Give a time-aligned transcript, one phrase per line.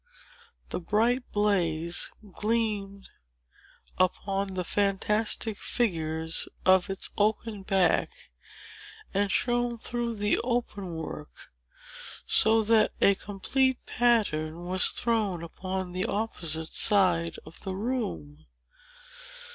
[0.69, 3.11] The bright blaze gleamed
[3.99, 8.11] upon the fantastic figures of its oaken back,
[9.13, 11.51] and shone through the open work,
[12.25, 18.47] so that a complete pattern was thrown upon the opposite side of the room.